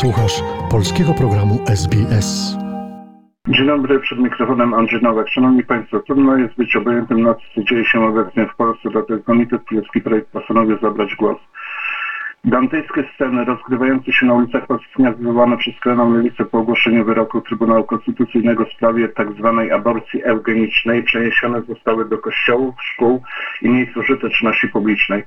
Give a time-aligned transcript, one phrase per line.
[0.00, 2.56] Słuchasz polskiego programu SBS.
[3.48, 5.28] Dzień dobry, przed mikrofonem Andrzej Nowak.
[5.28, 9.22] Szanowni Państwo, trudno jest być obojętnym na to, co dzieje się obecnie w Polsce, dlatego
[9.22, 11.38] Komitet Królewski Projekt postanowił zabrać głos.
[12.44, 17.40] Dantejskie sceny rozgrywające się na ulicach polskich miast wywołane przez skrajną lewicę po ogłoszeniu wyroku
[17.40, 19.68] Trybunału Konstytucyjnego w sprawie tzw.
[19.74, 23.22] aborcji eugenicznej przeniesione zostały do kościołów, szkół
[23.62, 25.24] i miejsc użyteczności publicznej.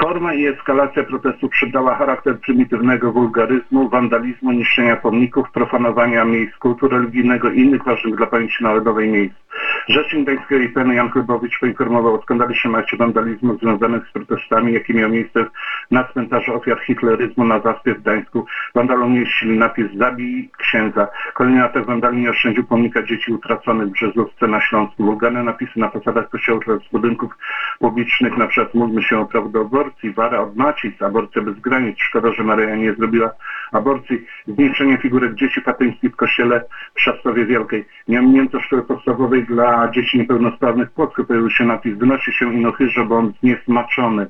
[0.00, 7.50] Forma i eskalacja protestu przydała charakter prymitywnego wulgaryzmu, wandalizmu, niszczenia pomników, profanowania miejsc kultu religijnego
[7.50, 9.45] i innych ważnych dla pamięci narodowej miejsc.
[9.88, 15.10] Rzecznik Gdańskiego IPN Jan Chlebowicz poinformował o skandalicznym akcie wandalizmu związanych z protestami, jakie miał
[15.10, 15.46] miejsce
[15.90, 18.46] na cmentarzu ofiar hitleryzmu na Zaspie w Gdańsku.
[18.74, 21.08] Wandalom mieścili napis Zabij księdza.
[21.34, 25.04] Kolejny atak wandali nie oszczędził pomnika dzieci utraconych w Brzezówce na Śląsku.
[25.04, 27.32] Wulgarne napisy na fasadach kościołów oraz budynków
[27.78, 31.96] publicznych, przykład módlmy się o prawo do aborcji, wara od macic, aborcja bez granic.
[31.98, 33.30] Szkoda, że Maryja nie zrobiła
[33.72, 34.26] aborcji.
[34.46, 37.84] Zniszczenie figurek dzieci fatyńskich w kościele w Szaftowie Wielkiej.
[38.08, 41.24] Nie ominięto szkoły podstawowej dla dzieci niepełnosprawnych w Płocku.
[41.24, 44.26] Pojawił się napis Wynosi się inochyrze, bo on zniesmaczony.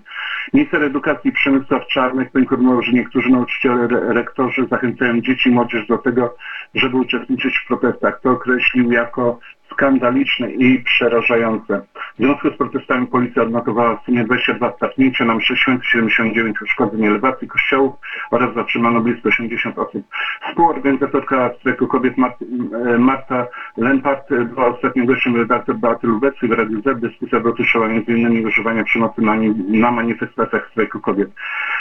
[0.54, 5.98] Minister Edukacji Przemysław Czarnek poinformował, że niektórzy nauczyciele, re- rektorzy zachęcają dzieci i młodzież do
[5.98, 6.36] tego,
[6.74, 8.20] żeby uczestniczyć w protestach.
[8.20, 9.38] To określił jako
[9.72, 11.82] skandaliczne i przerażające.
[12.16, 17.06] W związku z protestami policja odnotowała w sumie 22 startnięcia na mszy święty, 79 uszkodzeń
[17.06, 17.94] elewacji kościołów
[18.30, 20.02] oraz zatrzymano blisko 80 osób.
[20.48, 26.82] Współorganizatorka strajku kobiet Mart, e, Marta Lempart była ostatnim gościem redaktor Beaty Lubeckiej w Radiu
[26.82, 27.00] Z.
[27.00, 28.46] Dyskusja dotyczyła m.in.
[28.46, 29.36] używania przemocy na,
[29.68, 31.30] na manifestacjach strajku kobiet.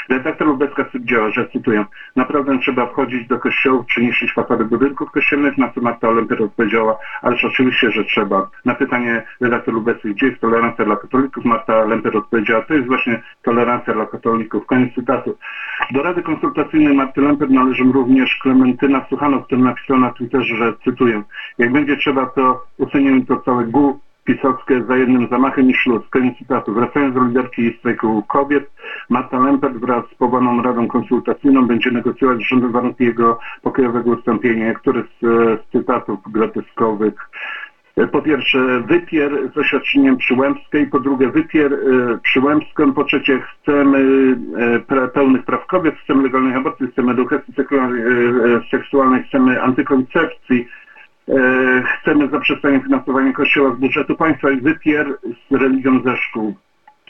[0.10, 5.58] Redaktor Lubecka stwierdziła, że cytuję, naprawdę trzeba wchodzić do kościołów czy niszczyć fasady budynków kościelnych,
[5.58, 8.50] na co Marta Olempier odpowiedziała, ależ oczywiście, że trzeba.
[8.66, 13.22] Na pytanie redaktor Lubeckiej, gdzie jest tolerancja dla katolików, Marta Lemper odpowiedziała, to jest właśnie
[13.44, 14.66] tolerancja dla katolików.
[14.66, 15.38] Koniec cytatu.
[15.92, 21.24] Do Rady Konsultacyjnej Marty Lemper należą również Klementyna Suchanow, który napisał na Twitterze, że cytuję,
[21.58, 26.04] jak będzie trzeba, to usuniemy to całe gół pisowskie za jednym zamachem i śluz.
[26.10, 26.74] Koniec cytatu.
[26.74, 28.72] Wracając do liderki strajku kobiet,
[29.10, 34.68] Marta Lempert wraz z powołaną Radą Konsultacyjną będzie negocjować z rządem warunki jego pokojowego ustąpienia.
[34.68, 37.30] Niektóre z, e, z cytatów groteskowych.
[38.12, 41.78] Po pierwsze, wypier z oświadczeniem Przyłębskiej, po drugie, wypier e,
[42.24, 44.00] Przyłębską, po trzecie, chcemy
[44.90, 47.54] e, pełnych praw kobiet, chcemy legalnej aborcji, chcemy edukacji
[48.72, 50.68] seksualnej, e, chcemy antykoncepcji,
[52.02, 55.18] chcemy zaprzestania finansowania kościoła z budżetu państwa i wypier
[55.50, 56.56] z religią ze szkół.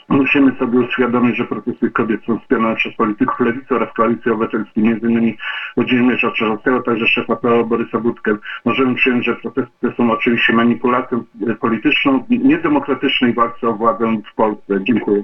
[0.08, 5.06] Musimy sobie uświadomić, że protesty kobiet są wspierane przez polityków lewicy oraz koalicji obywatelskiej, między
[5.06, 5.36] innymi
[5.76, 8.36] Włodzimierza Czarzastego, także szefa PO Borysa Budkę.
[8.64, 11.24] Możemy przyjąć, że protesty te są oczywiście manipulacją
[11.60, 14.84] polityczną niedemokratycznej walce o władzę w Polsce.
[14.84, 15.22] Dziękuję.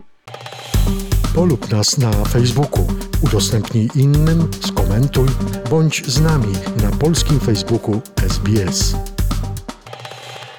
[1.34, 2.86] Polub nas na Facebooku,
[3.24, 5.26] udostępnij innym, skomentuj,
[5.70, 9.11] bądź z nami na polskim Facebooku SBS.